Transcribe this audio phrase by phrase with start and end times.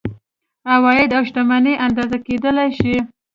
[0.75, 2.95] عواید او شتمني اندازه کیدلی شي.